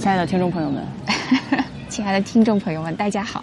[0.00, 0.82] 亲爱的听众朋友们，
[1.90, 3.42] 亲爱的听众朋友们，大家好。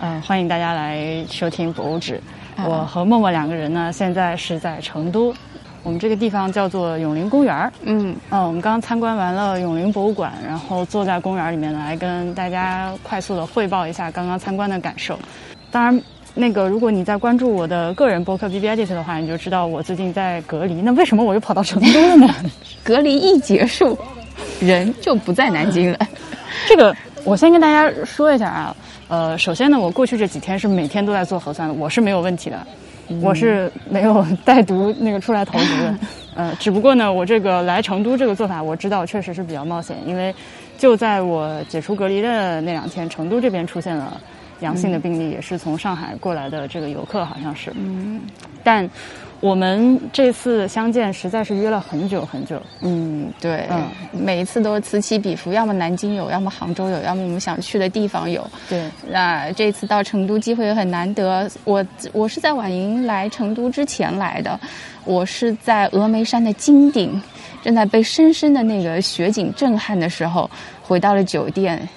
[0.00, 2.18] 嗯，欢迎大家来收听博物志。
[2.64, 5.34] 我和默默两个人呢，现在是在成都。
[5.82, 7.70] 我们这个地方叫做永陵公园儿。
[7.82, 15.18] 嗯嗯，我们刚刚参观完了永陵博物馆，然后坐在公园里面来跟大家快速的汇报一下刚刚参观的感受。
[15.70, 16.02] 当然，
[16.34, 20.80] 那个如果你在关注我的个人博客 B B Edit 的话，你就知道我最近在隔离。
[20.80, 22.34] 那为什么我又跑到成都了呢？
[22.82, 23.98] 隔离一结束，
[24.60, 25.98] 人就不在南京了。
[26.68, 28.76] 这个我先跟大家说一下啊。
[29.08, 32.64] 呃，首先呢，我过去这几天是每天都在做核酸的，我是没有问题的，
[33.20, 35.94] 我是没有 带毒那个出来投毒的。
[36.36, 40.32] 呃，只不过呢，我这个来成都这个做法，我知道确实是比较冒险，因为
[40.78, 44.20] 就在我解除隔离的那两天，成都这边出现了
[44.60, 47.72] 阳性的病例，也是从上海过来的这个游客，好像是。
[47.74, 48.20] 嗯，
[48.62, 48.88] 但
[49.40, 52.60] 我们这次相见实在是约了很久很久。
[52.82, 58.46] 嗯，对，嗯每一次都是此起彼伏，要么南京有，要么杭州有，要么我们想去的地方有。
[58.68, 64.60] 对，那这次到成都机会也很难得，我我是在婉莹来成都之前来的，
[65.04, 67.20] 我是在峨眉山的金顶，
[67.62, 70.50] 正在被深深的那个雪景震撼的时候，
[70.82, 71.88] 回到了酒店，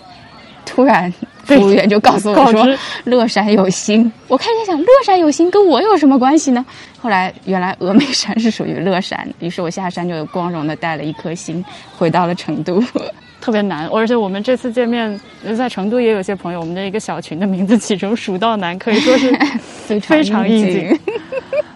[0.65, 1.11] 突然
[1.43, 2.67] 服务员就告诉我说
[3.03, 4.11] 乐山有星。
[4.27, 6.65] 我开始想，乐山有星跟我有什么关系呢？
[6.99, 11.63] 后来原来峨眉山是属于乐山，于是我下山就光荣的带了一颗星
[11.97, 12.83] 回到了成都。
[13.41, 20.99] 特别难，而且我们这次见面，呃在成都也有些朋友，我们的一个小群的名字起成“蜀道难”，可以说是 非非常应景。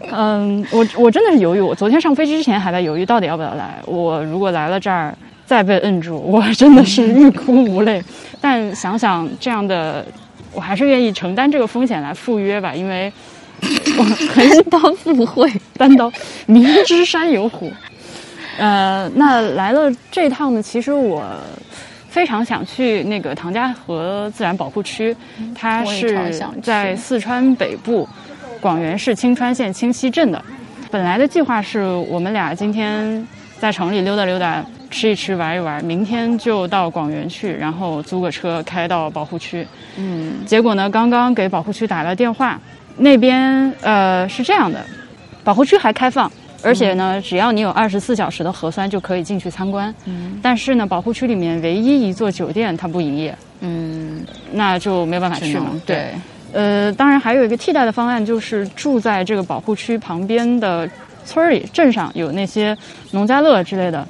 [0.09, 3.81] 嗯，我我真的是犹豫，我昨天上飞机之前还在犹豫到底要不要来。
[3.85, 5.13] 我如果来了这儿
[5.47, 8.03] 再被摁住，我真的是欲哭无泪。
[8.41, 10.05] 但想想这样的，
[10.53, 13.11] 我还是愿意承担这个风险来赴约吧，因为
[13.97, 16.11] 我很刀赴会，单刀，
[16.45, 17.71] 明知山有虎。
[18.57, 21.23] 呃，那来了这趟呢，其实我
[22.09, 25.15] 非常想去那个唐家河自然保护区，
[25.55, 28.07] 它是在四川北部
[28.59, 30.43] 广元市青川县清溪镇的。
[30.89, 33.25] 本来的计划是我们俩今天
[33.59, 39.65] 在城里溜达溜达，吃一吃，玩一玩，明天就到广元去，然后租个车开到保护区。
[39.97, 42.59] 嗯结果呢，刚刚给保护区打了电话，
[42.97, 44.83] 那边呃是这样的，
[45.43, 46.31] 保护区还开放，
[46.63, 49.93] 而且呢，只要你有二十四小时的核酸就可以进去参观。
[50.05, 55.65] 嗯但是呢，保护区里面唯一一座酒店它不营业，嗯，那就没办法去了。
[55.85, 56.13] 对，
[56.53, 60.89] 呃，当然还有一个替代的方案，就是住在这个保护区旁边的
[61.25, 62.77] 村儿里、镇上有那些
[63.11, 64.07] 农家乐之类的。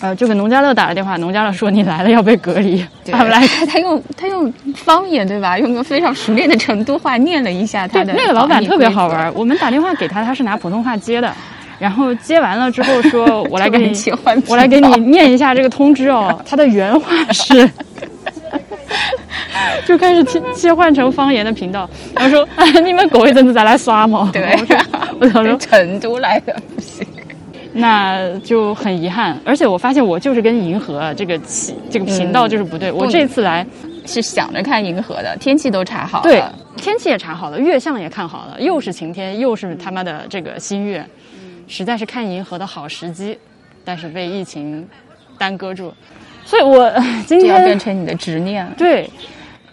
[0.00, 5.58] 呃，就给农家乐打了电话，农家乐说你来了要被隔离，对他们来他 他用他用方言对吧？
[5.58, 9.32] 用个非常熟练的成都话念了一下他，的那个老板特别好玩。
[9.34, 11.32] 我们打电话给他，他是拿普通话接的，
[11.78, 16.38] 然后接完了之后说： “我来给你切换我来给你念一下这个通知哦。
[16.46, 17.68] ”他的原话是。
[19.86, 24.76] 就开始切切换成方言的频道，然后说：“哎，你们过一阵子再来耍嘛。”对我说
[25.20, 26.54] ：“我想说，成都来的。
[27.76, 29.38] 那就很遗憾。
[29.44, 32.90] 而且我发现我就是跟银河这个起这个频道就是不对。
[32.90, 33.66] 我这次来，
[34.04, 36.24] 是想着看银河的，天气都查好了。
[36.24, 36.42] 对，
[36.76, 41.04] 天气也查好了，月相也看好了，又是晴天，又是他妈的这个新月，
[41.66, 43.38] 实在是看银河的好时机，
[43.84, 44.86] 但是被疫情
[45.38, 45.92] 耽搁住，
[46.44, 46.92] 所以我
[47.26, 48.66] 今天要变成你的执念。
[48.76, 49.08] 对。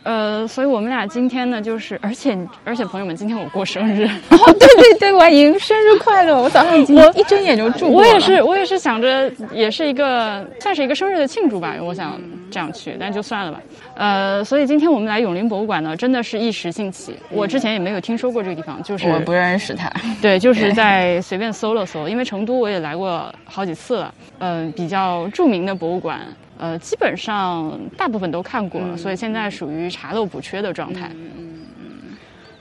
[0.03, 6.41] 呃，所以我们俩今天呢，就是，而且而且朋友们，今天我过生日， 哦，对对对，婉莹生日快乐！
[6.41, 12.19] 我早上已经我一睁眼就住我也是，我也是想着，也是一个算是一个生日的庆祝吧，我想
[12.51, 13.61] 这样去，但就算了吧。
[13.95, 19.89] 呃，所以今天我们来永陵博物馆呢，真的是一时兴起，我之前也没有听说过这个地方，就是我不认识它。
[20.21, 26.19] 对，就 是在随便搜了搜，因为成都我也来过好几次了，嗯、比较著名的博物馆，
[26.57, 31.11] 呃，基本上大部分都看过了，所以现在属于查漏补缺的状态。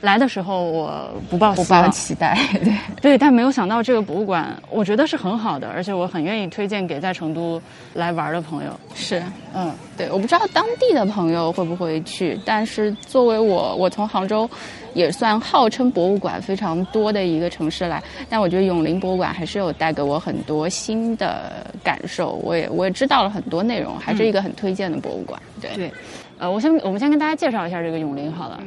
[0.02, 7.62] 来的时候我不抱不抱，期待，对，对，但没有想到这个博物馆，我觉得是很好的，而且我很愿意推荐给在成都
[7.94, 8.70] 来玩的朋友。
[8.96, 9.22] 是，
[9.54, 14.50] 嗯，对，我不知道当地的朋友会不会去，但是作为我，我从杭州
[14.92, 25.40] 也算号称博物馆非常多的一个城市来，但我觉得永陵博物馆还是有带给我很多新的感受，我也我也知道了很多内容，还是一个很推荐的博物馆。
[25.60, 25.92] 对，对，
[26.38, 28.60] 呃，我先我们先跟大家介绍一下这个永陵好了，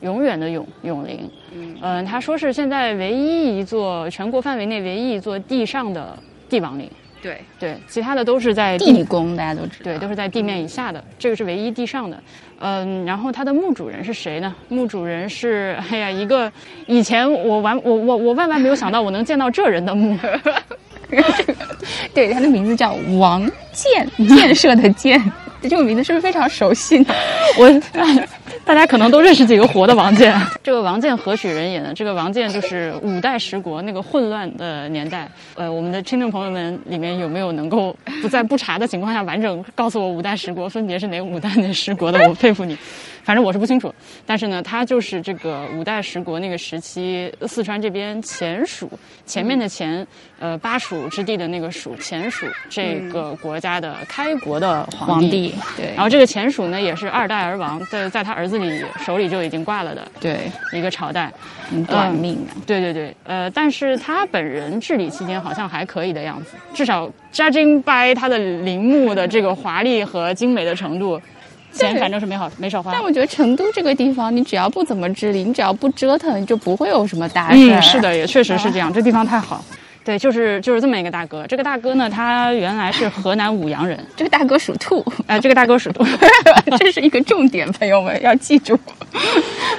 [0.00, 1.30] 永远的永永陵，
[1.82, 6.18] 嗯、他说是现在唯一一座全国范围内唯一一座地上的
[6.48, 6.90] 帝王陵，
[7.22, 12.22] 对，对，其他的都是在地宫大家都知道，对，都是在地面以下的，这个是唯一地上的。
[12.62, 14.54] 嗯，然后它的墓主人是谁呢？
[14.68, 16.50] 墓主人是， 哎呀，一个
[16.86, 20.18] 以前我完我我我万万没有想到我能见到这人的墓。
[22.14, 25.20] 对，他的名字叫王建，建设的建。
[25.62, 27.06] 这个名字是不是非常熟悉呢？
[27.58, 27.68] 我
[28.64, 30.34] 大家可能都认识几个活的王建。
[30.62, 31.92] 这个王建何许人也呢？
[31.94, 35.28] 这个王建就是五代十国那个混乱的年代。
[35.54, 42.18] 呃，我们的听众朋友们里面有没有能够不在不查的情况下完整告诉我五代十国分别是哪五代哪十国的？
[42.28, 42.76] 我佩服你。
[43.22, 43.94] 反正我是不清楚，
[44.26, 48.90] 但是呢，他就是这个五代十国那个时期四川这边前蜀
[49.26, 50.06] 前面的前
[50.38, 55.54] 呃巴蜀之地的那个蜀前蜀这个国家的开国的皇帝。
[55.76, 60.06] 对，然后这个前蜀呢也是二代而亡，在在他儿子里手里就已经挂了的。
[60.18, 61.32] 对，一个朝代，
[61.86, 62.56] 短命啊。
[62.66, 71.20] 对对对，呃，但是他本人治理期间好像还可以的样子，至少 judging by 他的陵墓的这个华丽和精美的程度。
[71.72, 77.72] 钱反正是没好没少花，但我觉得成都这个地方，你只要不怎么治理，你只要不折腾，就不会有什么大事。
[77.72, 79.64] 嗯，是的，也确实是这样，这地方太好。
[80.02, 81.46] 对，就是就是这么一个大哥。
[81.46, 84.02] 这个大哥呢，他原来是河南舞阳人。
[84.16, 86.02] 这个大哥属兔， 哎，这个大哥属兔，
[86.78, 88.78] 这是一个重点，朋友们要记住。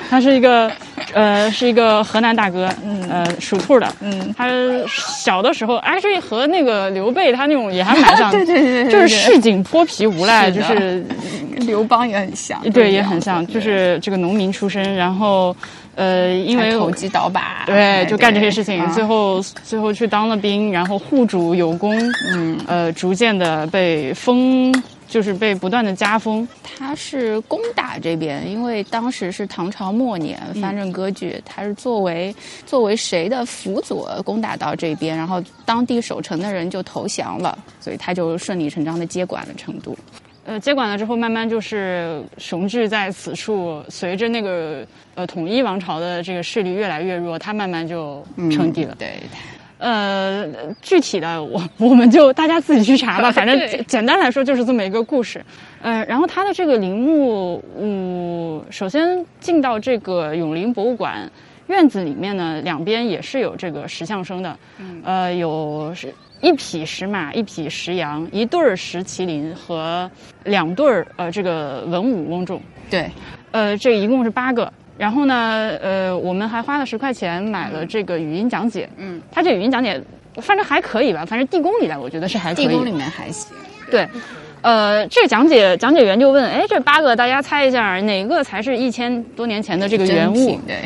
[0.10, 0.72] 他是一个，
[1.14, 2.70] 呃，是一个河南大哥，
[3.10, 3.88] 呃，属兔的。
[4.02, 4.48] 嗯，他
[4.88, 11.06] 小的时候，哎，这和那个刘备他那种也还蛮像， 对对对，就是市井泼皮无赖，就是
[11.60, 15.56] 刘邦也很像，对，也很像，就是这个农民出身，然后。
[15.94, 21.94] 呃，因为投机倒把，对，就干这些事情，最后最后去当了兵，然后户主有功，
[22.34, 24.74] 嗯，呃，逐渐的被封，
[25.12, 26.48] 就是被不断的加封。
[26.64, 32.34] 他是攻打这边，因为当时是唐朝末年，藩镇割据，他是作为
[32.66, 39.94] 作为谁的辅佐攻打到这边，然后当地守城的人就投降了，所以他就顺理成章的接管了成都。
[40.44, 43.84] 呃，接管了之后，慢慢就是雄踞在此处。
[43.90, 44.84] 随着那个
[45.14, 48.96] 呃统一王朝的这个势力越来越弱，他慢慢就称帝了。
[48.98, 49.20] 对，
[49.82, 50.48] 呃，
[50.82, 53.32] 具体的我我们就大家自己去查吧。
[53.34, 55.44] 反正简单来说就是这么一个故事。
[55.82, 61.30] 呃，然后他的这个陵墓，嗯，首先进到这个永陵博物馆
[61.68, 64.56] 院子里面呢，两边也是有这个石像生的。
[65.04, 66.14] 呃，有是。
[66.44, 70.10] 一匹石马，一匹石羊，一对儿石麒麟和
[70.44, 72.60] 两对儿呃这个文武翁仲。
[72.90, 73.08] 对，
[73.52, 74.74] 呃，这一共是八个。
[74.98, 78.88] 然后呢，呃，我们还花了十块钱买了这个语音讲解。
[78.98, 80.02] 嗯，它这语音讲解
[80.42, 82.68] 反正还可以吧，反正地宫里来我觉得是还可以。
[82.68, 83.56] 地宫里面还行。
[83.90, 84.08] 对，
[84.62, 90.60] 呃，这讲解讲解员就问，哎，这八个大家猜一下哪个才是一千多年前的这个原物？
[90.68, 90.78] 对。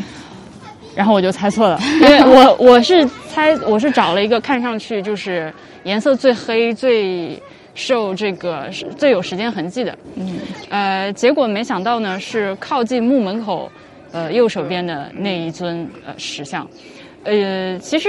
[0.96, 5.54] 然后我就猜错了， 因为我我是猜我是找了一个看上去就是
[5.84, 7.38] 颜色最黑、最
[7.74, 13.69] 受这个最有时间痕迹的，嗯，呃，结果没想到呢是靠近墓门口，
[14.16, 16.66] 呃，右手边的那一尊呃石像，
[17.26, 18.08] 呃，其实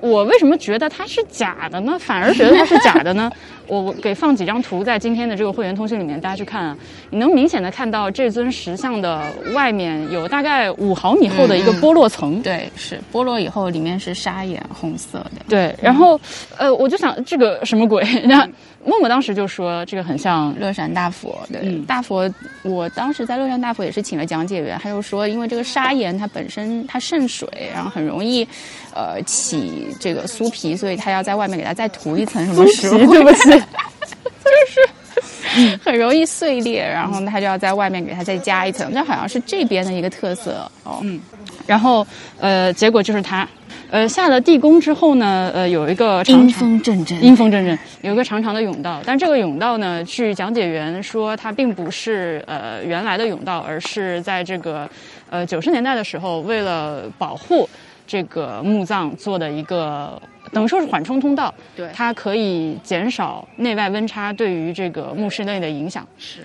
[0.00, 1.96] 我为什么觉得它是假的呢？
[1.98, 3.32] 反而觉得它是假的呢？
[3.66, 6.76] 我给放几张图在今天的这个会员通讯里面，大家去看啊，
[7.10, 12.42] 你能明显的看到这尊石像的外面有大概五毫米厚的一个剥落层。
[12.42, 15.42] 对，是剥落以后里面是砂岩红色的。
[15.48, 16.20] 对，然后
[16.58, 18.02] 呃，我就想这个什么鬼？
[18.24, 18.46] 那
[18.84, 21.38] 默默当时就说这个很像乐山大佛。
[21.52, 22.28] 对，大佛，
[22.64, 28.46] 我当时在乐山大佛也是请了讲解员，他就说因为这个砂岩它本身它渗水，然后很容易
[28.92, 33.51] 呃起这个酥皮，所以他要在外面给它再涂一层什么石 对不起。
[33.58, 40.98] 就是很容易碎裂，然后他就要在外面给它再加一层，那好像是这边的一个特色哦。
[41.02, 41.20] 嗯，
[41.66, 42.06] 然后
[42.38, 43.46] 呃，结果就是它，
[43.90, 54.88] 呃，下了地宫之后呢，呃，有一个阴风阵阵，阴风阵阵，有一个长长的甬道，但这个甬道呢，据讲解员说，它并不是呃原来的甬道，而是在这个
[55.28, 57.68] 呃九十年代的时候，为了保护
[58.06, 60.20] 这个墓葬做的一个。
[60.52, 66.06] 等于说是缓冲通道，对，它可以减少内外温差对于这个墓室内的影响。
[66.18, 66.40] 是，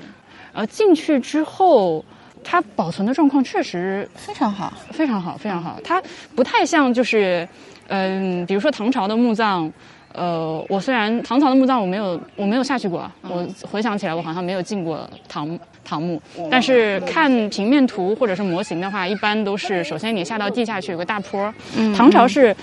[0.54, 2.06] 呃，进去之后，
[2.44, 5.78] 它保存的状况确实非常好，非常好，非常好。
[5.84, 6.02] 它
[6.36, 7.46] 不太像就是，
[7.88, 9.70] 嗯，比如说唐朝的墓葬，
[10.14, 21.54] 呃，我虽然唐朝的墓葬我没有我没有下去过，我回想起来我好像没有进过唐唐墓，但是看平面图或者是模型的话，一般都是首先你下到地下去有个大坡，
[21.96, 22.54] 唐朝是。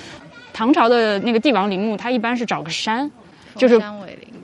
[0.57, 3.11] 唐朝的那个帝王陵墓，它一般是找个山，
[3.57, 3.77] 就是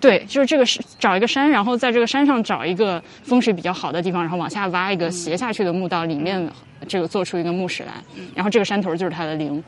[0.01, 6.45] 对，就是这个是找一个山，然后在这个山上找一个风水比较好的地方，然后往下挖一个斜下去的墓道，里面
[6.89, 7.93] 这个做出一个墓室来，
[8.35, 9.63] 然后这个山头就是它的陵。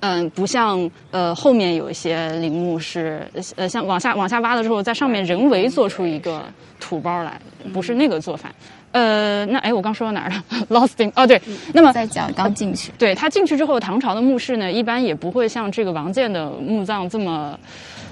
[0.00, 3.26] 嗯，不像呃后面有一些陵墓是
[3.56, 6.42] 呃像往下往下挖了之后，在上面人为做出一个
[6.80, 7.40] 土包来，
[7.72, 8.50] 不是那个做法。
[8.92, 10.44] 呃，那哎，我刚说到哪儿了？
[10.68, 11.40] Losting 哦，对，
[11.72, 17.56] 那么在讲刚进去，对他进去之后，唐朝的墓室呢，一般也不会像这个王建的墓葬这么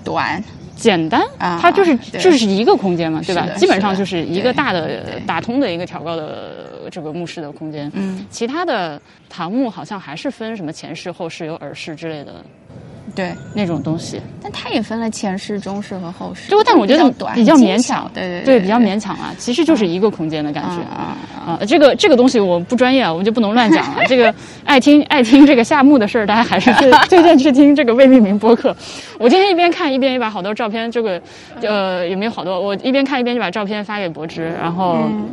[0.05, 0.43] 短。
[0.77, 2.21] 简单啊它就是对。
[2.21, 3.45] 就是一个空间嘛，对吧？
[3.57, 7.91] 基本上就是一个大的打通的一个挑高的这个墓室的空间。
[7.95, 12.45] 嗯，其他的唐墓好像还是分什么前室、后室，有耳室之类的
[13.19, 14.21] 对，那种东西。
[14.41, 16.49] 但它也分了前世、中世和后世。
[16.49, 19.35] 就但我觉得比较短，比较勉强巧，对对对，比较勉强啊。
[19.37, 21.59] 其实就是一个空间的感觉啊啊啊。
[21.67, 24.03] 这个这个东西我不专业啊，我就不能乱讲了。
[24.07, 24.33] 这个
[24.65, 28.77] 爱听爱听这个夏目的事儿，大家还是推 推荐去听这个未命名播客。
[29.19, 31.21] 我今天一边看一边也把好多照片，这个
[31.63, 32.61] 呃有没有好多？
[32.61, 35.29] 我一边看一边就把照片发给柏芝，然后、嗯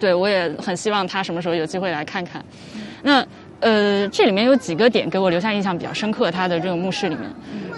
[0.00, 2.42] 对我也很希望他什么时候有机会来看看。
[3.02, 3.24] 那
[3.62, 7.30] 呃，这里面有几个点给我留下印象比较深刻，它的这个墓室里面，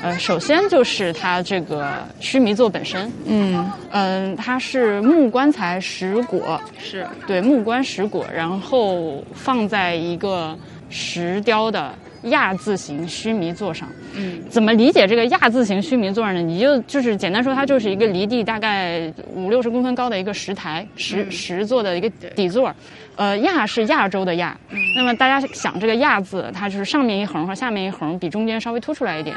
[0.03, 1.87] 呃，首先就是它这个
[2.21, 7.07] 须弥座本身，嗯，嗯，它是木棺材石椁，是。
[7.27, 10.57] 对，木棺石椁，然后放在一个
[10.89, 11.93] 石雕的
[12.25, 13.89] 亚字形须弥座上。
[14.15, 16.41] 嗯，怎么理解这个亚字形须弥座呢？
[16.41, 22.75] 你就就是简单说，它就是一个离地大概五六十公分高的一个石台，石石座的一个底座。
[23.17, 24.59] 呃，亚是亚洲的亚，
[24.97, 29.37] 那么大家想这个亚字，它就是上面一横和下面一横比中间稍微凸出来一点，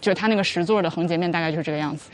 [0.00, 2.10] 就是它那个石座的横截面大概就是这个样子。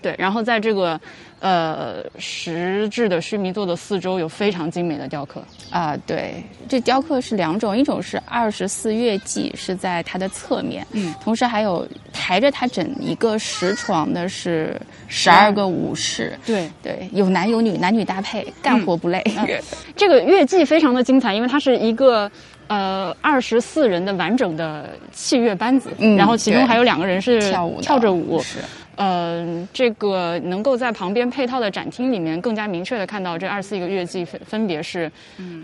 [0.00, 1.00] 对，然后在这个
[1.40, 5.42] 呃石质的须弥座的四周有非常精美的雕刻。
[5.70, 19.22] 啊，对，这雕刻是两种，一种是二十四月季，是在它的侧面，嗯，同时还有抬着它整一个石床的是十二个武士，对，对，有男有女，男女搭配，干活不累。
[19.96, 22.30] 这个月季非常的精彩，因为它是一个。
[22.68, 28.58] 呃，二十四人的完整的器乐班子，嗯然后其中还有两个人是跳舞跳着舞，是。
[28.96, 35.10] 呃，这个能够在旁边配套的展厅里面更加明确的看到这二十四个乐器分分别是，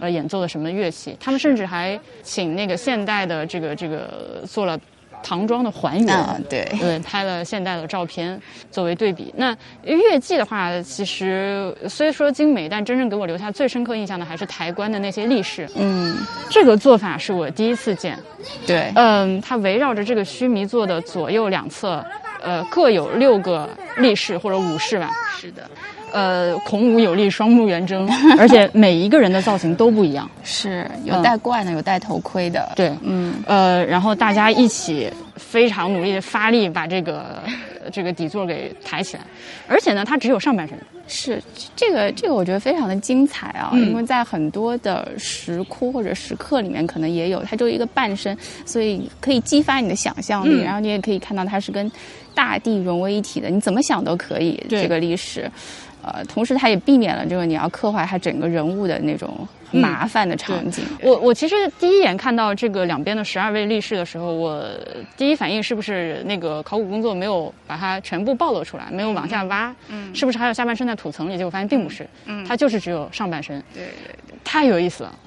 [0.00, 1.16] 呃，演奏的什么乐器。
[1.18, 4.78] 他们甚至还请那个现代的这个这个做了
[5.24, 6.14] 唐装的还原。
[6.14, 8.40] 啊，对，对，拍了现代的照片
[8.70, 9.32] 作为对比。
[9.36, 15.66] 那月季的话，其实虽说精美，但真正给我留下最深刻印象的还是抬棺的那些立式。
[15.74, 16.14] 嗯，
[16.50, 18.18] 这个做法是我第一次见。
[18.66, 22.04] 对，嗯，它围绕着这个须弥座的左右两侧，
[22.42, 25.10] 呃，各有六个立式或者武士吧。
[25.40, 25.68] 是的，
[26.14, 30.30] 呃，孔武有力，双目圆睁， 而且每一个人的造型都不一样。
[30.44, 37.42] 是有戴冠的，有戴头盔的，对，嗯，呃，然后大家一起非常努力的发力，把这个
[37.92, 39.22] 这个底座给抬起来。
[39.68, 40.78] 而且呢，它只有上半身。
[41.06, 41.38] 是
[41.76, 43.68] 这个这个，我觉得非常的精彩啊！
[43.74, 51.92] 嗯因为在很多的石窟或者石刻里面，可能也有，它就一个半身，所以可以激发你的想象力，嗯然后你也可以看到它是跟
[52.34, 54.58] 大地融为一体的，你怎么想都可以。
[54.66, 55.50] 这个历史，
[56.02, 60.84] 呃，同时它也避免了这个你要刻画它整个人物的那种很麻烦的场景。
[61.02, 64.64] 我我其实第一眼看到这个两边的十二位力士的时候，我
[65.16, 69.74] 第一反应是不是那个考古工作没有把它全部暴露出来，没有往下挖？
[69.88, 71.36] 嗯，是不是还有下半身在土层里？
[71.36, 73.62] 结果发现并不是，嗯，它就是只有上半身。
[73.74, 75.18] 对对对，太有意思了，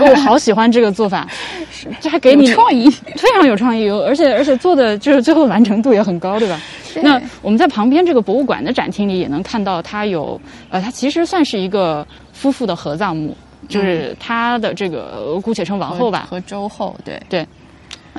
[0.00, 1.28] 我好喜欢这个做法，
[2.00, 6.60] 这还给你创意，非常有创意，而且而且做的就是最后完成度也很高，对吧？
[6.94, 13.34] 对那我们在旁边这个博物馆的展厅里也能看到，它有呃，它其实算是一个夫妇的合葬墓，
[13.68, 17.46] 就是他的这个呃姑且称王后吧，和周后，对对。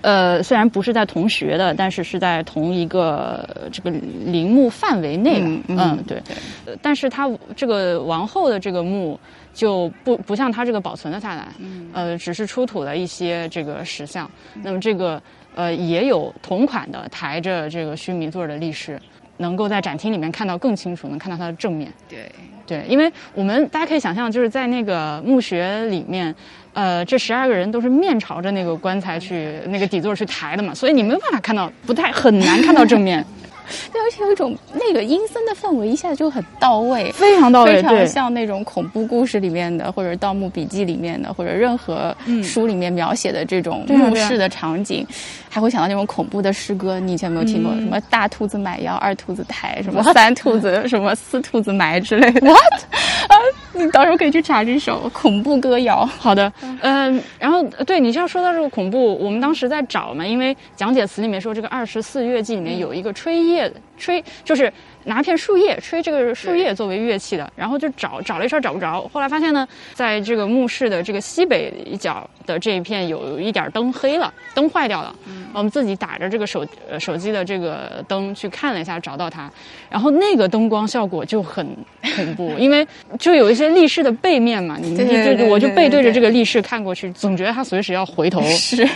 [0.01, 5.45] 呃，虽然不是在同学的，但是是在同一个呃这个陵墓范围内的。
[5.45, 6.17] 嗯嗯对。
[6.65, 9.17] 呃但是它这个王后的这个墓
[9.53, 14.29] 就不不像它这个保存了下来，嗯呃，只是出土了一些这个石像。
[14.63, 15.21] 那么这个
[15.55, 18.99] 呃也有同款的抬着这个须弥座的力士，
[19.37, 21.91] 能够在展厅里面看到更清楚，能看到它的正面。
[22.07, 22.29] 对
[22.65, 26.33] 对，因为我们大家可以想象，就是在那个墓穴里面，
[26.73, 33.23] 呃，这十二个人都是面朝着那个棺材去那个底座去抬的嘛，所以你没有办法看到，不太很难看到正面，
[33.91, 45.05] 对，而且有一种那个阴森的氛围一下子就很到位，非常到位，非常，像那种恐怖故事里面的，或者《盗墓笔记》里面的，或者任何书里面描写的这种墓室的场景，
[45.49, 46.99] 还会想到那种恐怖的诗歌。
[46.99, 47.71] 你以前有没有听过？
[47.73, 52.47] 嗯什么大兔子买药，二兔子抬，什么三兔子，什么四兔子埋之类的。
[52.47, 52.57] What？
[53.27, 53.35] 啊，
[53.73, 56.05] 你到时候可以去查这首恐怖歌谣。
[56.05, 56.51] 好的，
[56.81, 64.71] 嗯、然后对你这样说到这个恐怖，我们当时在找嘛，因为讲解词里面说这个二十四乐记里面有一个吹叶吹，就是
[65.05, 75.15] 拿片树叶吹这个树叶作为乐器的，然后就找找了一圈找不着，后来发现呢，在这个墓室的这个西北一角的这一片有一点灯黑了，灯坏掉了，
[75.53, 79.49] 我们自己打着这个手呃手机的这个灯去看了一下，找到它，
[79.89, 81.65] 然后那个灯光效果就很
[82.15, 82.85] 恐怖，因为
[83.19, 88.41] 就有一些力士的背面嘛，你对你就我就背对着这个力士看过去，总觉得他随时要回头。
[88.43, 88.87] 是，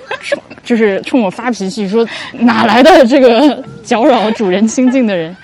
[0.64, 5.34] 就是冲我发脾气，说哪来的这个搅扰主人清静的人？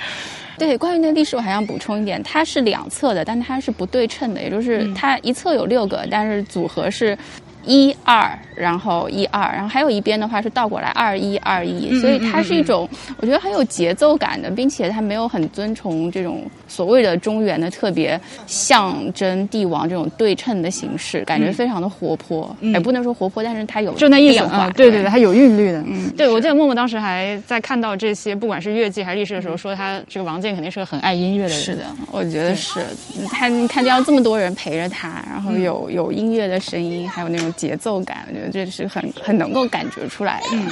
[0.61, 7.17] 对，关于那个历史，我还想补充一点，它是两侧的，但它是不对称的，也就是它一侧有六个，但是组合是。
[7.65, 12.89] 一二，然后一二，然后还有一边的话是倒过来二一二一，所以它是一种
[13.19, 25.83] 我觉得很有节奏感的，并且它没有很遵从这种所谓的中原的特别象征帝王这种对称的形式，感觉非常的活泼，也不能说活泼，但是它有就那意思啊，对对对，它有韵律的。
[25.87, 31.59] 嗯，对我记得默默当时还在看到这些，不管是乐记还是历史的时候，说他这个王建肯定是个很爱音乐的人。
[31.59, 31.75] 是。
[31.75, 32.81] 的，我觉得是。
[33.31, 37.50] 他你看见这么多人陪着他，然后有有音乐的声音，还有那种。
[37.53, 40.47] 节奏感，我觉得这是很很能够感觉出来的。
[40.53, 40.69] 嗯，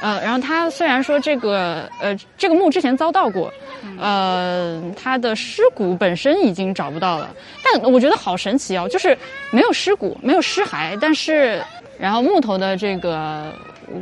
[0.00, 3.52] 呃，然后他虽然说这个呃这个墓之前遭到过，
[3.98, 9.16] 呃，他的尸骨本身已经找不到了，但我觉得好神奇哦，就是
[9.50, 11.62] 没有尸骨，没有尸骸，但是
[11.98, 13.52] 然后木头的这个。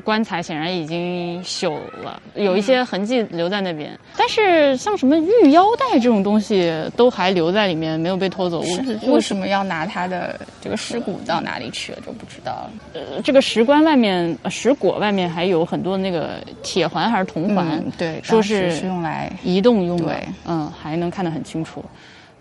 [0.04, 3.98] 棺材显然已经朽了，有一些痕迹留在那边。
[4.16, 8.62] 但是像什么玉腰带这种东西都还留在里面，没有被偷走。
[9.06, 12.70] 为什么要拿他的这个尸骨到哪里去了就不知道了。
[12.94, 20.14] 呃，这个石棺外面，石椁外面还有很多那个铁环还是铜环，对，说是是用来移动用的。
[20.46, 21.84] 嗯，还能看得很清楚。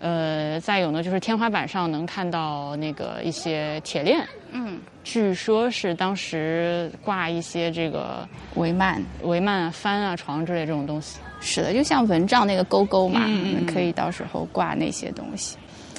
[0.00, 4.26] 呃，再有呢，就是天花板上能看到那个一些铁链。
[4.52, 4.78] 嗯。
[5.04, 11.20] 据说是当时挂一些这个帷幔、帷幔、帆啊、床之类这种东西。
[11.40, 13.24] 是的，就像蚊帐那个钩钩嘛，
[13.72, 15.56] 可以到时候挂那些东西。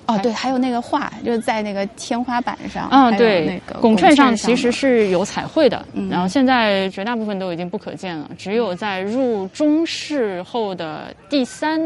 [0.08, 2.90] 哦，对，还有那个画，就是在那个天花板上。
[2.92, 11.80] 嗯，对，那个拱券上其实是有彩绘的，然后现在绝大部分都已经不可见了，只有在入中世后的第三。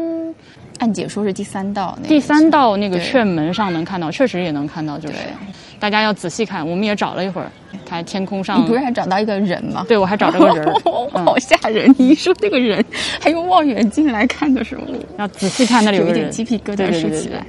[0.78, 5.14] 按解说是第三道那个，第三道那个券门上能看到，确实也能看到，就是
[5.78, 6.66] 大家要仔细看。
[6.66, 7.50] 我们也找了一会儿，
[7.86, 9.84] 它天空上，你不是还找到一个人吗？
[9.88, 10.74] 对，我还找着个人，
[11.24, 11.94] 好吓人！
[11.98, 12.84] 你一说这个人，
[13.20, 14.82] 还用望远镜来看的时候，
[15.18, 17.44] 要仔细看，那里有一点鸡皮疙瘩竖起来。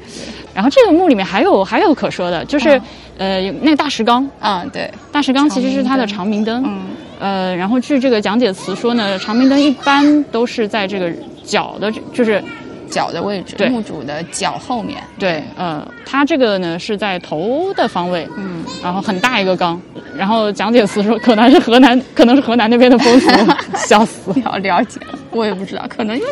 [0.54, 2.80] 然后这个墓里面还有还有可说的，就是
[3.18, 6.82] 呃，那个大石缸啊，对，大石缸其实是它的长明灯，嗯，
[7.20, 11.12] 呃，然后据这个讲解词说呢，长明灯一般都是在这个
[11.44, 12.44] 角的，就是。
[12.90, 15.02] 脚的位置，墓主的脚后面。
[15.18, 19.82] 对，呃，它这个呢是在头的方位，嗯，然后很大一个缸，
[20.16, 23.30] 然后讲解词说可能是河南， 可能是河南那边的风俗，
[23.88, 25.00] 笑死，了了解，
[25.32, 26.32] 我也不知道，可能就是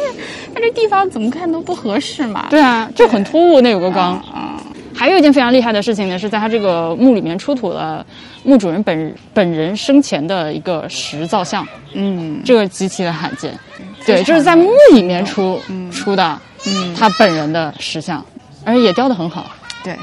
[0.54, 2.48] 它这地方怎么看都不合适嘛。
[2.50, 4.14] 对啊，就很突兀，那有个缸。
[4.18, 4.62] 啊，
[4.94, 8.06] 还有一件非常厉害的事情呢，是在他这个墓里面出土了
[8.44, 13.58] 墓主人本本人生前的一个石造像，嗯，这个极其的罕见，
[14.06, 15.60] 对，就是在墓里面出
[15.92, 16.40] 出的。
[16.68, 18.24] 嗯，他本人的石像，
[18.64, 19.50] 而且也雕的很好。
[19.84, 19.98] 对，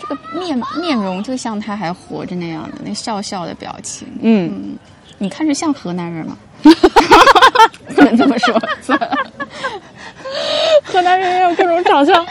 [0.00, 4.08] 这个面面容就像他还活着那样的，那笑笑的表情。
[4.22, 4.76] 嗯，
[5.18, 6.36] 你看着像河南人吗？
[7.94, 8.60] 不能这么说，
[10.82, 12.26] 河南人也有各种长相。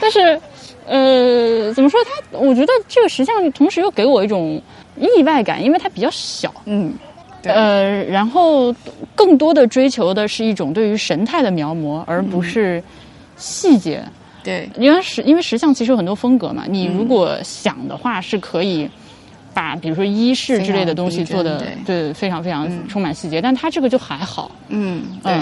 [0.00, 0.40] 但是，
[0.86, 2.38] 呃，怎么说他？
[2.38, 4.60] 我觉得这个石像同时又给我一种
[4.96, 6.52] 意外感，因为它比较小。
[6.64, 6.92] 嗯。
[7.44, 8.74] 呃，然后
[9.14, 12.82] 更多的追求的是一种对于神态的描摹，而不是
[13.36, 14.02] 细节。
[14.42, 18.88] 对，因为石因为石像其实有很多风格嘛，你如果想的话，是可以
[19.52, 24.50] 把比如说衣饰之类的东西做的对非常非常充满细节，但它这个就还好。
[24.68, 25.32] 嗯，对。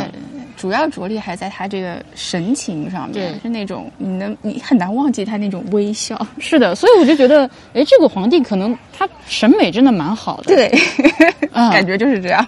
[0.56, 6.26] 主要着力还在他这个神情上面，是那种你能你很难忘记他那种微笑。
[6.38, 10.56] 是的，所以我就觉得，哎，这个皇帝可能他审美真的蛮好的。
[10.56, 10.72] 对，
[11.52, 12.46] 感觉就是这样。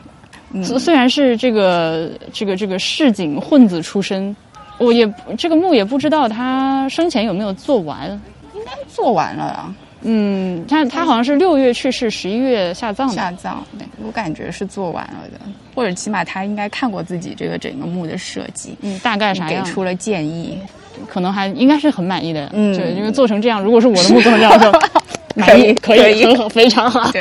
[0.79, 4.35] 虽然是这个这个这个市井混子出身，
[4.79, 8.09] 我也这个墓也不知道他生前有没有做完，
[8.55, 9.75] 应该做完了啊。
[10.02, 13.14] 嗯，他他好像是六月去世，十一月下葬的。
[13.14, 15.40] 下葬，对我感觉是做完了的，
[15.74, 20.58] 或者起码他应该看过自己这个整个墓的设计，嗯，大概啥样，给出了建议，
[21.08, 22.48] 可能还应该是很满意的。
[22.52, 24.72] 嗯，对，因为做成这样，如果是我的墓做成这样，就
[25.34, 27.11] 满意，可以，很好，非常好。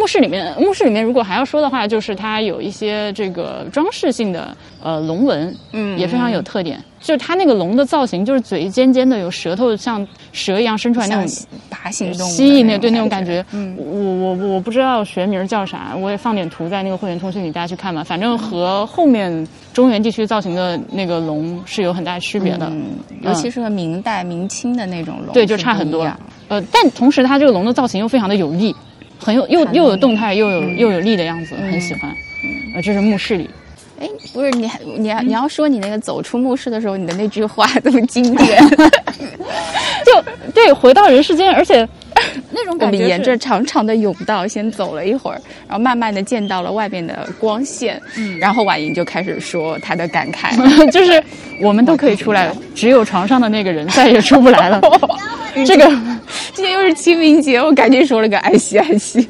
[0.00, 6.82] 墓室里面，墓室里面如果还要说的话，就是它有一些这个装饰性的呃龙纹，嗯，也非常有特点。
[7.00, 11.26] 就是它那个龙的造型，就是嘴尖尖的，有舌头像蛇一样伸出来那种
[11.70, 13.44] 爬行动物，蜥蜴那对那种感觉。
[13.52, 18.02] 嗯，我我我不知道学名叫啥，我也放点图在那个会员通讯里，大家去看吧。
[18.04, 22.70] 反正和后面中原地区造型的那个龙是有很大区别的，
[23.22, 26.06] 尤其是和明代、明清的那种龙，对，就差很多。
[26.48, 28.74] 呃，但同时它这个龙的造型又非常的有力。
[29.20, 32.12] 很有又又有动态又有又有力的样子，很喜欢。
[32.74, 33.48] 呃，这是墓室里。
[34.00, 38.58] 哎，不是你还你要你要说你那个走出墓室的时候，你的那句话 这么经典，
[40.06, 41.86] 就对回到人世间，而且
[42.50, 50.50] 那种感觉我们沿着长长的甬道先走了一会儿，然后慢慢的见到了外面的光线，嗯，然后婉莹就开始说她的感慨。
[50.90, 51.22] 就是
[51.60, 54.80] 我们都可以出来了，只有床上的那个人再也出不来了。
[55.66, 55.84] 这个
[56.54, 59.26] 今天又是清明节，我赶紧说了个爱惜爱惜，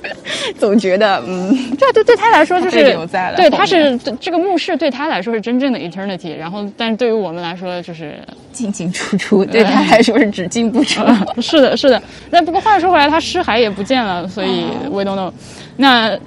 [0.59, 8.16] 总觉得嗯，对对对他来说就是留在了对，后他是对这个墓室对他来说是真正的 eternity，然后但是对于我们来说就是
[8.53, 11.03] 进进出出，对他来说是只进不出。
[11.40, 12.00] 是的，是的。
[12.31, 15.30] 那不过话说回来，他尸骸也不见了，所以 we don't know。
[15.76, 16.18] 那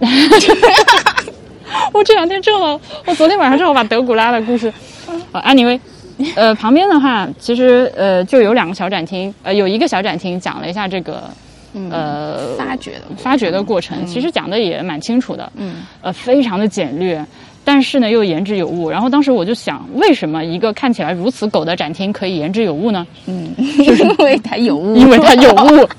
[1.91, 4.71] 我这两天正好，我昨天晚上正好把德古拉的故事，
[5.31, 5.79] 啊，anyway，
[6.35, 11.23] 呃，旁边的话其实呃就有两个小展厅，呃，有一个小展厅讲了一下这个。
[11.89, 17.25] 呃，发掘的发掘的过程，其实讲的也蛮清楚的，嗯，呃，非常的简略，
[17.65, 18.91] 但是呢又言之有物。
[18.91, 23.07] 然后当时我就想，为什么一个看起来如此狗的展厅可以言之有物呢？
[23.25, 25.89] 嗯，是 因为它有物，因为它有物。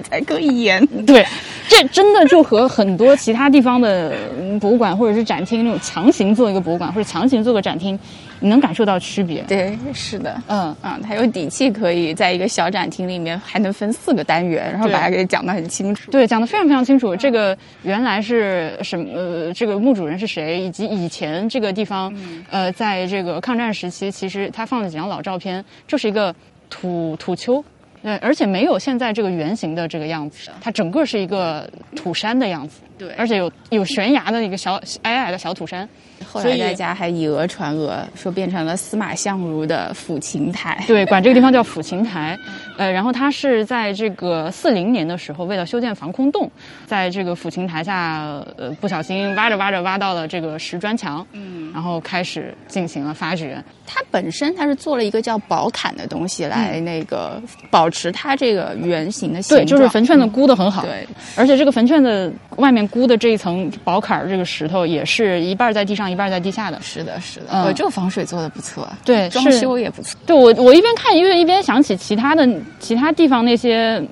[0.00, 0.84] 它才可以演。
[1.06, 1.24] 对，
[1.68, 7.98] 这真的就和很多其他地方的嗯博物馆或者是展厅那种强行做一个博物馆或者强行做个展厅，
[8.40, 9.42] 你能感受到区别。
[9.42, 16.10] 对，是的，嗯，啊，他有底气可以在一个小展厅里面还能分四个单元，然后把它给讲得很清楚。
[16.10, 17.14] 对，讲得非常非常清楚。
[17.16, 19.04] 这个原来是什么？
[19.14, 22.12] 呃，这个墓主人是谁，以及以前这个地方，
[22.50, 26.34] 呃，在这个抗战时期，其实他放了几张老照片，就是一个
[26.68, 27.64] 土土丘。
[28.04, 35.88] 对，而且没有现在这个圆形的这个样子，它整个是一个土山的样子，对而且有有悬崖的一个小矮矮的小土山，
[36.24, 40.82] 后来大家还以讹传讹，说变成了司马相如的抚琴台。
[40.86, 42.36] 对，管这个地方叫抚琴台，
[42.76, 46.50] 呃，然后他是在这个四零年的时候，为了修建防空洞，
[46.86, 61.06] 在这个抚琴台下，呃，不小心挖着挖着挖到了这个石砖墙，嗯，然后开始进行了发掘，它本身它是做了一个叫宝坎的东西来那个保持它这个圆形的形状对，就是坟圈子箍的很好，对，
[61.36, 66.80] 而且这个坟圈子外面箍的这一层宝坎儿这个石头也是一半在地上，一半在地下的。
[66.80, 70.18] 是的，是的，嗯呃，这个防水做的不错，对装修也不错。
[70.24, 72.48] 对我，我一边看一边一边想起其他的
[72.78, 74.02] 其他地方那些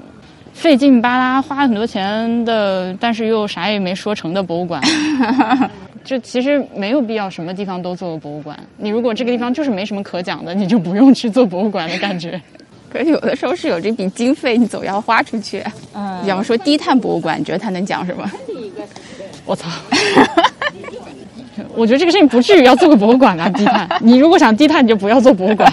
[0.53, 4.83] 费劲巴拉、花很多钱的，但是又啥也没说成的博物馆。
[6.05, 8.59] 就其实没有必要什么地方都做个博物馆。
[8.77, 12.41] 你如果这个地方就是没什么可讲的，你就不用去做博物馆的感觉。
[12.93, 15.65] 可是有的时候是有这笔经费，你总要花出去。
[15.95, 18.31] 嗯比方说低碳博物馆，你觉得它能讲什么？
[19.47, 19.69] 我操！
[21.75, 23.89] 我觉得这个事情不至于要做个博物馆啊，低碳。
[24.01, 25.71] 你如果想低碳，你就不要做博物馆。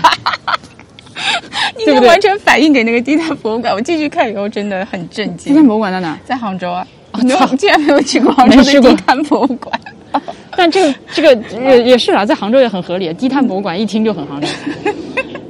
[1.77, 3.73] 应 对不对该完全反映给那个低碳博物馆。
[3.73, 5.67] 我进去看以后真的很震惊低碳。
[5.67, 6.17] 博物馆在哪？
[6.25, 6.85] 在杭州啊，
[7.19, 9.79] 你没有操竟然没有去过杭州的低碳博物馆？
[10.55, 14.47] 但这个这个也也是啊，在杭州也很合理，低碳博物馆一听就很杭州。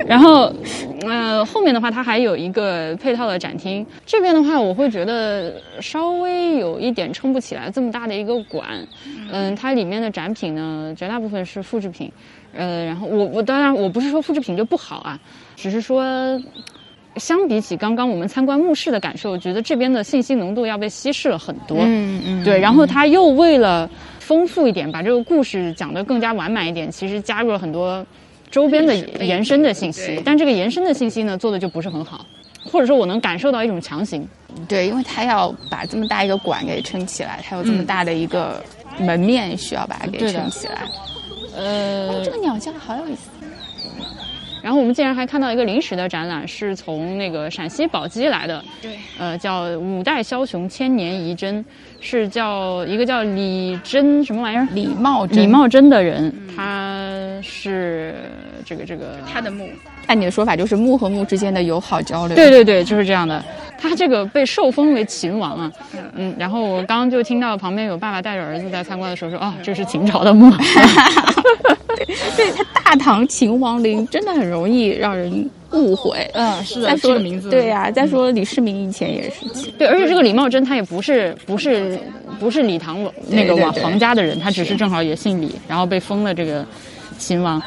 [0.10, 0.52] 然后，
[1.02, 8.65] 呃，后面的话它还有一个配套的展厅，这边的话我会觉得稍微有一点撑不起来这么大的一个馆。
[9.32, 12.12] 嗯，它里面的展品呢，绝大部分是复制品。
[12.54, 15.19] 呃，然后我我当然我不是说复制品就不好啊，
[15.56, 16.41] 只是说。
[17.15, 21.80] 相比起刚刚我们参观墓室的感受，我觉得这边的信息浓度要被稀释了很多。
[21.82, 28.06] 嗯嗯对，然后他又为了丰富一点，把这个故事讲得更加完满一点，其实加入了很多
[28.51, 30.21] 周边的延伸的信息。
[30.25, 32.25] 但这个延伸的信息呢，做的就不是很好，
[32.63, 34.27] 或者说我能感受到一种强行。
[34.67, 38.63] 对，因为它要把这么大一个馆给撑起来，它有这么大的一个
[38.99, 40.81] 门面，需要把它给撑起来。
[41.55, 43.29] 呃这，个鸟叫好有意思。
[44.62, 51.63] 然后我们竟然还看到一个临时的展览，是从那个陕西宝鸡来的，对，呃，叫五代枭雄千年遗珍，
[52.01, 54.67] 是叫一个叫李真什么玩意儿？
[54.73, 57.09] 李茂贞李茂贞的人，他
[57.41, 58.15] 是
[58.65, 59.17] 这个这个。
[59.31, 59.69] 他的墓，
[60.07, 62.35] 按你的说法就是墓和墓之间的友好交流。
[62.35, 63.43] 对对对，就是这样的。
[63.81, 65.71] 他这个被受封为秦王啊，
[66.15, 70.51] 嗯，然后我刚刚就听到旁边有爸爸带着儿子在参观的时候说，哦，这是秦朝的墓，
[72.35, 76.17] 对，他大唐秦王陵真的很容易让人误会。
[76.34, 77.49] 嗯，是再说名字。
[77.49, 81.99] 对呀、呀、再说李世民以前也是，对，而且这个李茂贞他也不是不是
[82.39, 84.79] 不是李唐那个王皇家的人，他只是。
[84.79, 86.65] 正好也姓李，然后被封了这个
[87.19, 87.62] 秦王。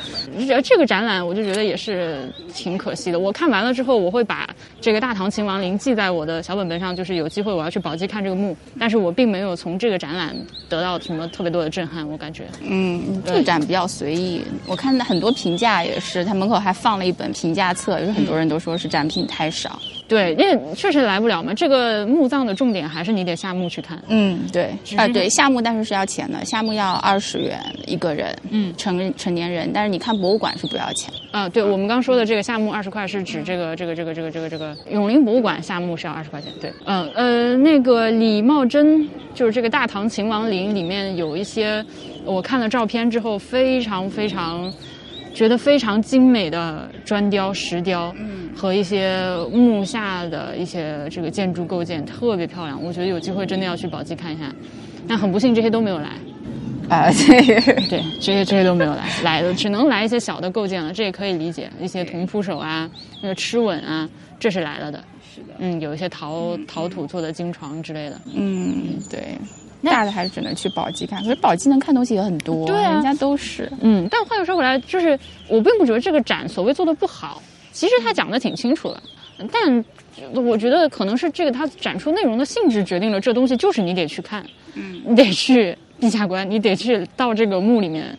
[0.49, 3.21] 这这个展览我就觉得也是挺可惜的。
[3.21, 4.49] 我看完了之后，我会把
[4.81, 10.35] 这个大唐秦王陵记在我的小本本上，就是有机会我要去宝鸡看这个墓，但是我并没有从这个展览
[10.69, 12.45] 得到什么特别多的震撼，我感觉。
[12.63, 14.43] 嗯，这个展比较随意。
[14.67, 19.79] 我看很多评价也是，它门口还放了一本评价册，有很多人都说是展品太少。
[20.13, 21.55] 对，因为确实来不了嘛。
[21.55, 23.99] 这个墓葬的重点还是你得下墓去看。
[24.09, 31.11] 嗯，对，是啊，对，下墓但是是要钱的，下墓要二十元一个人，嗯成成年人，但是你看博物馆是不要钱。
[31.31, 36.53] 啊，对，我们刚说的这个下墓二十块是指这个这个这个这个这个这个永陵博物馆下墓是要二十块钱。
[36.61, 41.83] 对，嗯呃，那个李茂贞就是这个大唐秦王陵里面有一些，
[42.27, 44.71] 我看了照片之后非常非常。
[45.35, 49.17] 觉得非常精美的砖雕、石雕，嗯和一些
[49.51, 52.83] 木下的一些这个建筑构件特别漂亮。
[52.83, 54.53] 我觉得有机会真的要去宝鸡看一下，
[55.09, 56.11] 但很不幸这些都没有来。
[56.89, 61.71] 啊， 这个对，这些这些都没有来，来的只能来一些小的构件了，这也可以理解。
[61.81, 62.91] 一些铜铺手啊，
[63.23, 64.07] 那个螭吻啊，
[64.39, 65.03] 这是来了的。
[65.35, 68.21] 是的，嗯，有一些陶陶土做的金床之类的。
[68.35, 69.39] 嗯，对，
[69.83, 75.19] 大的还是只能去宝鸡看，可是宝鸡能看东西也很多，对啊人家都是，嗯，但话又说回来，就是
[75.49, 77.43] 我并不觉得这个展所谓做的不好，
[77.73, 79.03] 其实他讲的挺清楚的，
[79.51, 79.85] 但
[80.45, 88.17] 我觉得可能是这个它展出内容的性质决定了这东西就是你得去看，嗯你得去地下观，你得去到这个墓里面。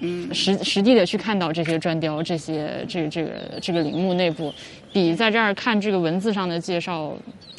[0.00, 3.30] 嗯实实地的去看到这些砖雕，这些这个这个
[3.62, 4.52] 这个陵墓内部，
[4.92, 7.16] 比在这儿看这个文字上的介绍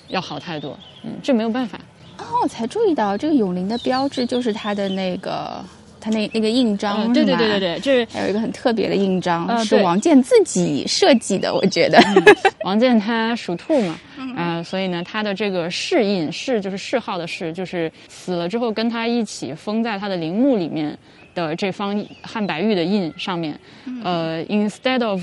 [0.10, 0.78] 要好太多。
[1.04, 1.80] 嗯，这没有办法。
[2.18, 5.64] 哦，我才注意到这个永陵的标志就是它的那个
[6.00, 12.00] 他那那个印章，嗯对对对对对，这是还有一个很特别的印章，是王建自己设计的，我觉得。
[12.64, 20.98] 王建他属兔嘛，所以呢，他的这个谥印谥就是谥号的谥，就是死了之后跟他一起封在他的陵墓里面
[21.34, 23.58] 的这方汉白玉的印上面，
[24.04, 25.22] 呃，instead of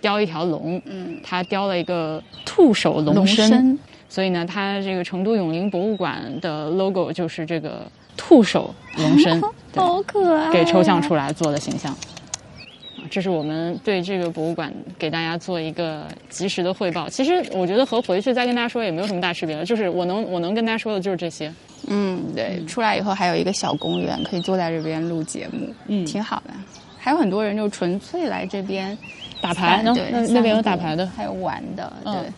[0.00, 3.78] 雕一条龙，嗯，他雕了一个兔首龙龙，身，
[4.10, 9.40] 所以呢，它这个成都永陵博物馆的 logo 就是这个兔首龙身，
[9.74, 11.90] 好可爱，给抽象出来做的形象。
[11.92, 11.98] 啊
[13.10, 17.08] 这是我们对这个博物馆给大家做一个及时的汇报。
[17.08, 21.52] 其实我觉得和回去再跟大家说也没有什么大区别了，就是我能我能跟大家说的就是这些。
[21.88, 26.52] 嗯，对，出来以后还有一个小公园，可以坐在这边录节目，嗯挺好的。
[26.98, 28.96] 还有很多人就纯粹来这边
[29.40, 31.04] 打牌对，那那边有打牌的。
[31.16, 32.32] 还有玩的，对嗯。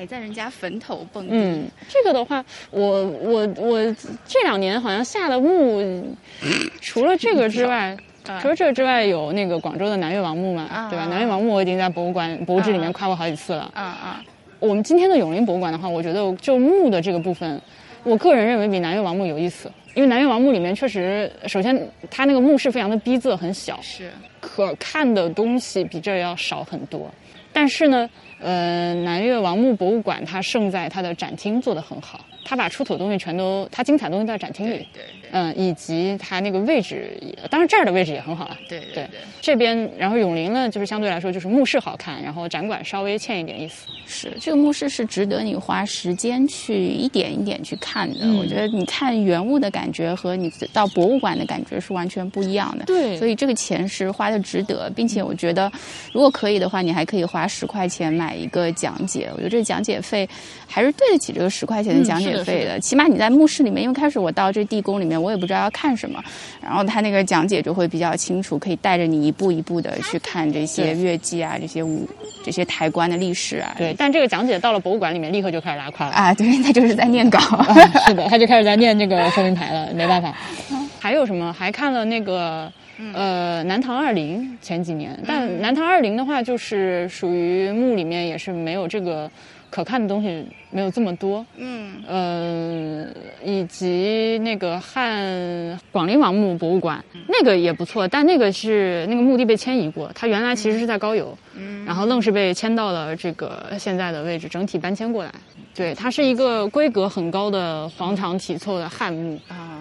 [0.00, 3.78] 还在人家坟头蹦迪，嗯，这个的话，我我我
[4.26, 6.16] 这两年好像下的墓，
[6.80, 7.94] 除了这个之外，
[8.40, 11.04] 除了这个之外，有那个广州的南越王墓嘛，啊对吧？
[11.04, 13.70] 南越王墓我已经在博物馆博物志里面啊夸过好几次了。
[13.74, 14.24] 啊啊，
[14.58, 17.60] 我们今天的永陵博物馆的话，我觉得就墓的这个部分，
[18.02, 21.78] 我个人认为比南越王墓有意思，因为南越王墓里面确实，首先
[22.10, 24.10] 它那个墓室非常的逼仄，很小，是，
[24.40, 27.10] 可看的东西比这要少很多。
[27.52, 28.08] 但是呢，
[28.40, 38.58] 呃，南越王墓博物馆它胜在它的展厅做得很好，它把出土的东西全都，它精彩的东西都在展厅里，对对嗯，以及它那个位置也，当然这儿的位置也很好啊。
[38.68, 39.06] 对对
[39.40, 43.86] 这边，然后永陵呢，就是相对来说就是墓室好看，然后展馆稍微欠一点意思。
[44.06, 48.18] 是这个墓室是值得你花时间去一点一点去看的。
[48.22, 52.86] 嗯我觉得你看原物的感觉和你到博物馆的感觉是完全不一样的。
[52.86, 55.70] 对所以这个钱是花的值得，并且我觉得
[56.12, 59.28] 如果可以的话，你还可以花十块钱买一个讲解。
[59.32, 60.28] 我觉得这个讲解费
[60.66, 62.78] 还是对得起这个十块钱的嗯讲解费的。
[62.80, 66.22] 起码你在墓室里面，因为开始我到这地宫里面，我也不知道要看什么，
[66.62, 72.08] 然后他那个讲解就会比较清楚，可以带着你一步一步的去看这些对乐伎啊，这些舞。
[72.42, 76.12] 这些抬棺的历史啊，对，但这个讲解到了博物馆里面，立刻就开始拉胯了。
[76.12, 77.38] 啊， 对，他就是在念稿。
[77.38, 77.74] 啊
[78.06, 80.34] 是的，他就开始在念这个说明牌了，没办法。
[80.98, 81.52] 还有什么？
[81.52, 82.72] 还看了那个
[83.12, 89.30] 呃南唐二陵前几年，但南唐二陵的话，就是属于墓里面也是没有这个
[89.70, 91.44] 可看的东西没有这么多。
[91.56, 91.90] 嗯。
[92.06, 93.06] 呃，
[93.44, 101.84] 以及那个汉广陵王墓博物馆，那个也不错，但那个是那个墓地被迁移过，它原来其实是在高邮，嗯。
[101.84, 105.30] 然后愣是被迁到了这个现在的位置，整体搬迁过来。
[105.72, 109.79] 对，它是一个规格很高的黄长体凑的汉墓，啊，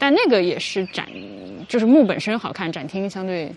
[0.00, 1.06] 但那个也是展，
[1.68, 3.54] 就是墓本身好看，展厅相对。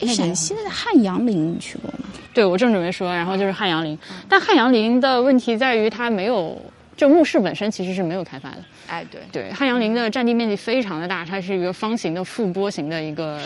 [0.00, 1.98] 诶陕西的汉阳陵你去过吗？
[2.34, 3.96] 对我正准备说，然后就是汉阳陵，
[4.28, 6.60] 但汉阳陵的问题在于它没有，
[6.96, 8.56] 就墓室本身其实是没有开发的。
[8.88, 13.40] 哎，对，对，汉阳陵的占地面积非常的大，它是一个方形的覆钵形的一个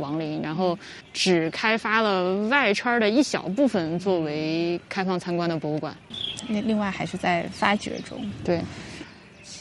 [0.00, 0.76] 王陵，然后
[1.12, 5.94] 只开发了外圈的一小部分作为开放参观的博物馆。
[6.48, 8.18] 那另外还是在发掘中。
[8.42, 8.62] 对，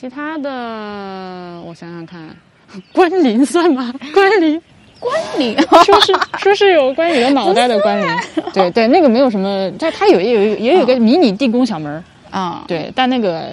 [0.01, 2.27] 其他的我想想看，
[2.91, 3.93] 关林算吗？
[4.11, 4.59] 关林
[4.99, 8.07] 关林说是说是有关羽的脑袋的关林，
[8.51, 12.03] 对对，那个没有什么，但它有也有也有个迷你地宫小门儿，
[12.35, 13.49] 啊，对，但那个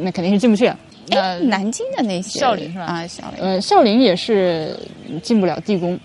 [0.00, 0.72] 那肯定是进不去。
[1.10, 3.44] 哎，南京的那些孝陵是吧啊，孝陵。
[3.44, 4.76] 呃，孝陵也是
[5.20, 5.98] 进不了地宫，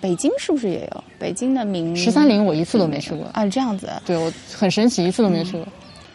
[0.00, 1.04] 北京是不是也有？
[1.18, 5.66] 北京的名十三陵我一次都没去过，啊，这样子，对我很神奇，一次都没去过。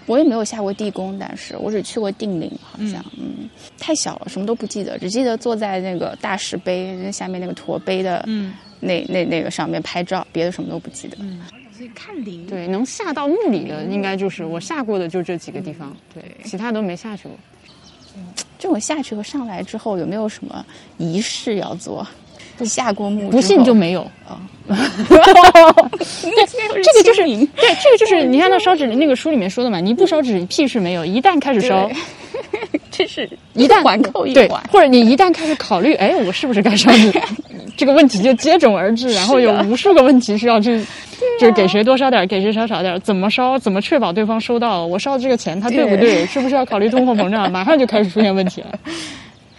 [0.05, 11.17] 我也没有下过地宫，但是我只去过定陵，好像，嗯，太小了，什么都不记得，只记得坐在那个大石碑下面那个驼碑的，嗯，那那那个上面拍照，别的什么都不记得。
[11.75, 17.37] 所以看陵，对，能下到墓里的应该就是我下过的，就这几个地方，对，其他都没下去过。
[18.59, 20.65] 这种下去和上来之后有没有什么
[20.97, 22.07] 仪式要做？
[22.59, 24.01] 下过墓不信就没有。
[24.27, 24.39] 啊，
[24.69, 24.75] 这
[26.97, 31.89] 个就是对，这个就是你看到烧纸那个书里面说的嘛，你不烧纸 屁事没有，一旦开始烧，
[32.89, 37.11] 这是 一旦环扣一对环，，或者你一旦开始考虑，哎，我是不是该烧纸，
[37.75, 40.79] 这个问题就接踵而至，然后有无数个问题是要去，
[41.37, 48.79] 就是给谁多烧点儿，给谁少少点儿，怎么烧，怎么确保对方收到，我烧的这个钱他对不对，是不是要考虑通货膨胀，马上就开始出现问题了。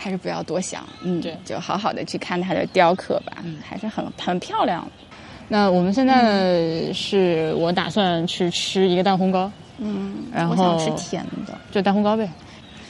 [0.05, 4.87] 还是不要多想，嗯，对就好好的去看它的雕刻吧，嗯还是很很漂亮。
[5.49, 12.29] 那我们现在呢，是我打算去吃一个蛋烘糕，嗯，然我想后吃甜的，就蛋烘糕呗，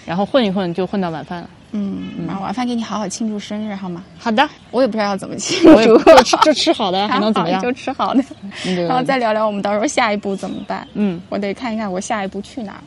[0.05, 1.49] 然后混一混就混到晚饭了。
[1.71, 4.03] 嗯，然后晚饭给你好好庆祝生日好吗？
[4.19, 7.71] 好的，我也不知道要怎么庆祝，就吃就吃好的， 还能怎么样就？
[7.73, 8.25] 吃好的，
[8.89, 10.87] 然后再聊聊我们到时候下一步怎么办。
[10.95, 12.83] 嗯，我得看一看我下一步去哪儿。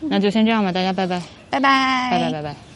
[0.00, 2.73] 那就先这样吧，大家拜拜，拜拜，拜拜，拜拜。